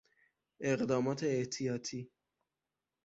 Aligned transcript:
اقدامات 0.61 1.23
احتیاطی 1.23 2.11